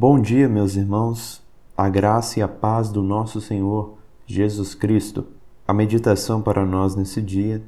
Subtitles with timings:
[0.00, 1.42] Bom dia, meus irmãos.
[1.76, 5.26] A graça e a paz do nosso Senhor Jesus Cristo.
[5.68, 7.62] A meditação para nós nesse dia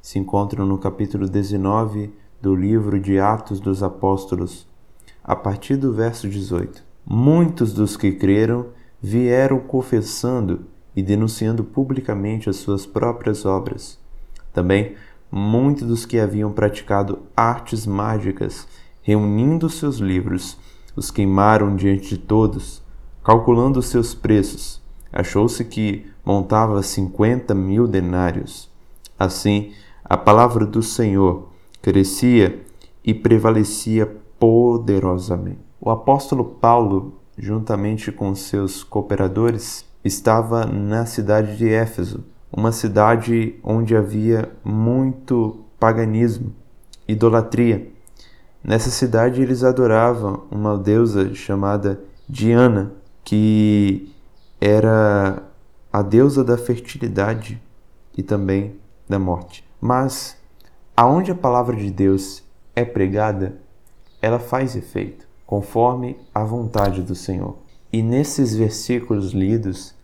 [0.00, 4.68] se encontra no capítulo 19 do livro de Atos dos Apóstolos,
[5.24, 6.80] a partir do verso 18.
[7.04, 8.66] Muitos dos que creram
[9.02, 13.98] vieram confessando e denunciando publicamente as suas próprias obras.
[14.52, 14.94] Também
[15.28, 18.68] muitos dos que haviam praticado artes mágicas,
[19.02, 20.56] reunindo seus livros,
[20.96, 22.82] os queimaram diante de todos,
[23.22, 24.82] calculando os seus preços.
[25.12, 28.70] Achou-se que montava cinquenta mil denários.
[29.18, 29.72] Assim,
[30.04, 31.48] a palavra do Senhor
[31.80, 32.62] crescia
[33.04, 34.06] e prevalecia
[34.38, 35.60] poderosamente.
[35.80, 43.96] O apóstolo Paulo, juntamente com seus cooperadores, estava na cidade de Éfeso, uma cidade onde
[43.96, 46.52] havia muito paganismo,
[47.06, 47.92] idolatria.
[48.66, 54.10] Nessa cidade eles adoravam uma deusa chamada Diana, que
[54.58, 55.42] era
[55.92, 57.60] a deusa da fertilidade
[58.16, 59.62] e também da morte.
[59.78, 60.38] Mas
[60.96, 62.42] aonde a palavra de Deus
[62.74, 63.58] é pregada,
[64.22, 67.58] ela faz efeito, conforme a vontade do Senhor.
[67.92, 69.94] E nesses versículos lidos,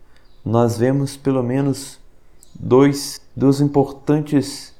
[0.45, 1.99] nós vemos pelo menos
[2.53, 4.75] dois, duas importantes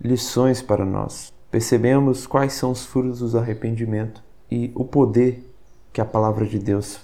[0.00, 5.48] lições para nós percebemos quais são os frutos do arrependimento e o poder
[5.92, 6.98] que a palavra de Deus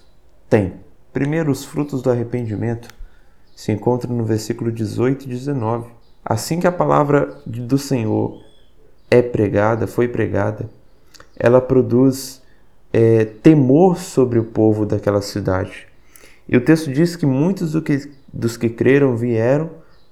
[0.48, 0.72] tem.
[1.12, 2.88] Primeiro, os frutos do arrependimento
[3.54, 5.92] se encontram no versículo 18 e 19.
[6.24, 8.42] Assim que a palavra do Senhor
[9.08, 10.68] é pregada, foi pregada,
[11.36, 12.42] ela produz
[12.92, 15.86] é, temor sobre o povo daquela cidade.
[16.48, 19.70] E o texto diz que muitos do que, dos que creram vieram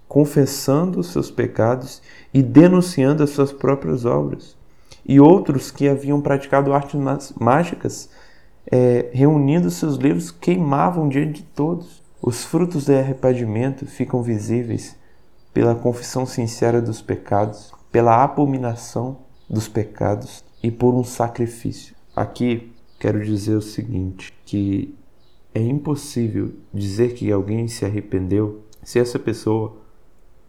[0.09, 2.01] confessando os seus pecados
[2.33, 4.57] e denunciando as suas próprias obras.
[5.05, 6.99] E outros que haviam praticado artes
[7.39, 8.09] mágicas,
[8.71, 12.03] é, reunindo seus livros, queimavam diante de todos.
[12.21, 14.97] Os frutos do arrependimento ficam visíveis
[15.53, 21.95] pela confissão sincera dos pecados, pela abominação dos pecados e por um sacrifício.
[22.15, 24.95] Aqui quero dizer o seguinte, que
[25.55, 29.77] é impossível dizer que alguém se arrependeu se essa pessoa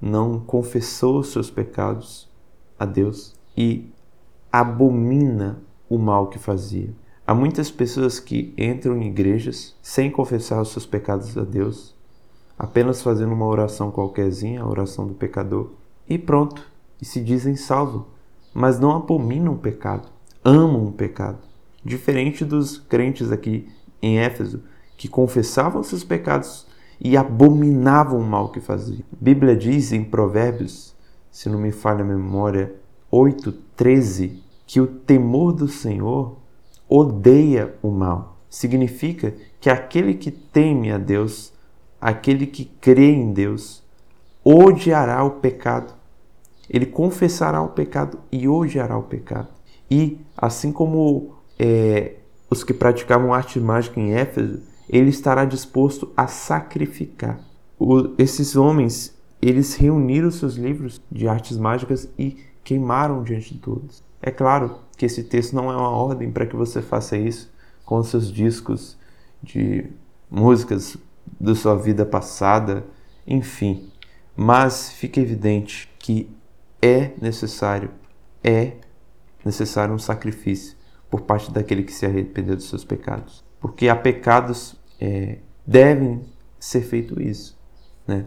[0.02, 2.30] não confessou os seus pecados
[2.78, 3.92] a Deus e
[4.52, 6.94] abomina o mal que fazia.
[7.26, 11.96] Há muitas pessoas que entram em igrejas sem confessar os seus pecados a Deus,
[12.58, 15.72] apenas fazendo uma oração qualquerzinha, a oração do pecador,
[16.08, 16.66] e pronto,
[17.00, 18.04] e se dizem salvos,
[18.54, 20.10] mas não abominam o pecado,
[20.44, 21.38] amam o pecado.
[21.86, 23.68] Diferente dos crentes aqui
[24.02, 24.64] em Éfeso,
[24.98, 26.66] que confessavam seus pecados
[27.00, 29.04] e abominavam o mal que faziam.
[29.14, 30.96] A Bíblia diz em Provérbios,
[31.32, 32.76] se não me falha a memória,
[33.10, 36.38] 8, 13, que o temor do Senhor
[36.88, 38.38] odeia o mal.
[38.50, 41.54] Significa que aquele que teme a Deus,
[42.02, 43.84] aquele que crê em Deus,
[44.44, 45.94] odiará o pecado.
[46.70, 49.48] Ele confessará o pecado e odiará o pecado.
[49.90, 52.16] E assim como é,
[52.50, 57.40] os que praticavam arte mágica em Éfeso, ele estará disposto a sacrificar.
[57.78, 64.04] O, esses homens, eles reuniram seus livros de artes mágicas e queimaram diante de todos.
[64.22, 67.52] É claro que esse texto não é uma ordem para que você faça isso
[67.86, 68.98] com seus discos
[69.42, 69.86] de
[70.30, 70.98] músicas
[71.40, 72.86] da sua vida passada,
[73.26, 73.90] enfim.
[74.36, 76.30] Mas fica evidente que
[76.82, 77.92] é necessário,
[78.44, 78.74] é
[79.46, 80.76] necessário um sacrifício
[81.10, 83.44] por parte daquele que se arrependeu dos seus pecados.
[83.60, 86.22] Porque há pecados é, devem
[86.60, 87.58] ser feito isso,
[88.08, 88.26] né?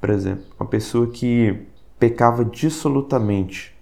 [0.00, 1.66] Por exemplo, uma pessoa que
[1.98, 3.76] pecava dissolutamente,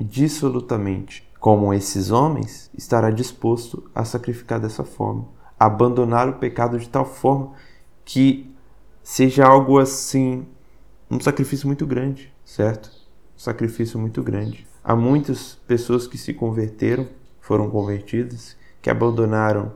[0.00, 5.28] dissolutamente, como esses homens, estará disposto a sacrificar dessa forma,
[5.58, 7.52] abandonar o pecado de tal forma
[8.04, 8.52] que
[9.02, 10.46] seja algo assim,
[11.10, 12.90] um sacrifício muito grande, certo?
[13.36, 14.66] Um sacrifício muito grande.
[14.82, 17.08] Há muitas pessoas que se converteram,
[17.40, 19.72] foram convertidas, que abandonaram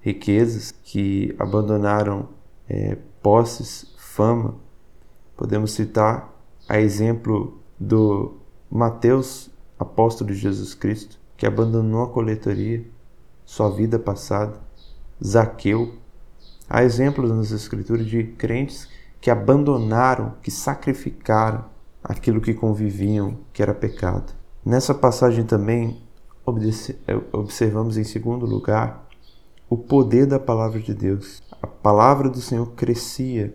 [0.00, 2.28] riquezas, que abandonaram
[2.68, 4.54] é, posses, fama.
[5.36, 6.32] Podemos citar
[6.68, 8.38] a exemplo do
[8.70, 12.84] Mateus, apóstolo de Jesus Cristo, que abandonou a coletoria,
[13.44, 14.60] sua vida passada,
[15.24, 15.94] Zaqueu.
[16.68, 18.88] Há exemplos nas Escrituras de crentes
[19.20, 21.64] que abandonaram, que sacrificaram
[22.02, 24.32] aquilo que conviviam, que era pecado.
[24.64, 26.02] Nessa passagem também
[27.32, 29.09] observamos em segundo lugar
[29.70, 31.40] o poder da palavra de Deus.
[31.62, 33.54] A palavra do Senhor crescia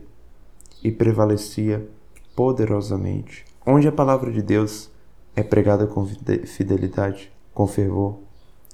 [0.82, 1.86] e prevalecia
[2.34, 3.44] poderosamente.
[3.66, 4.90] Onde a palavra de Deus
[5.36, 6.06] é pregada com
[6.46, 8.20] fidelidade, com fervor,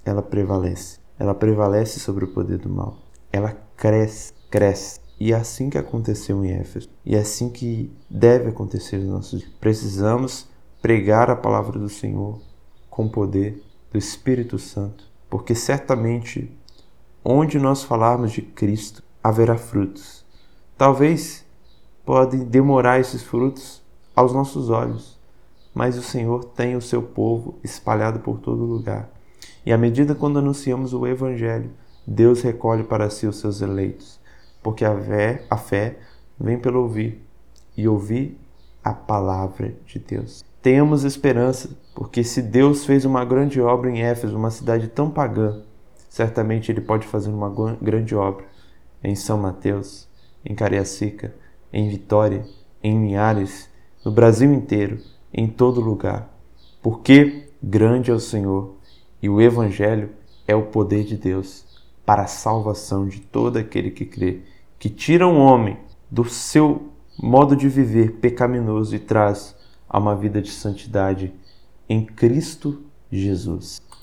[0.05, 0.99] ela prevalece.
[1.17, 2.99] ela prevalece sobre o poder do mal.
[3.33, 4.99] Ela cresce, cresce.
[5.19, 6.89] E é assim que aconteceu em Éfeso.
[7.03, 9.53] E é assim que deve acontecer nos nossos dias.
[9.59, 10.47] Precisamos
[10.79, 12.39] pregar a palavra do Senhor
[12.89, 16.55] com poder do Espírito Santo, porque certamente
[17.23, 20.25] onde nós falarmos de Cristo haverá frutos.
[20.77, 21.45] Talvez
[22.05, 23.81] podem demorar esses frutos
[24.15, 25.19] aos nossos olhos,
[25.73, 29.09] mas o Senhor tem o seu povo espalhado por todo lugar.
[29.65, 31.71] E à medida quando anunciamos o Evangelho,
[32.05, 34.19] Deus recolhe para si os seus eleitos,
[34.63, 35.99] porque a fé, a fé
[36.39, 37.23] vem pelo ouvir,
[37.77, 38.37] e ouvir
[38.83, 40.43] a palavra de Deus.
[40.61, 45.61] Tenhamos esperança, porque se Deus fez uma grande obra em Éfeso, uma cidade tão pagã,
[46.11, 47.49] certamente Ele pode fazer uma
[47.81, 48.45] grande obra
[49.01, 50.09] em São Mateus,
[50.43, 51.33] em Cariacica,
[51.71, 52.45] em Vitória,
[52.83, 53.69] em Linhares,
[54.03, 54.99] no Brasil inteiro,
[55.33, 56.29] em todo lugar.
[56.81, 58.75] Porque grande é o Senhor
[59.23, 60.09] e o Evangelho
[60.45, 61.65] é o poder de Deus
[62.05, 64.41] para a salvação de todo aquele que crê,
[64.77, 65.77] que tira um homem
[66.09, 69.55] do seu modo de viver pecaminoso e traz
[69.87, 71.33] a uma vida de santidade
[71.87, 73.81] em Cristo Jesus.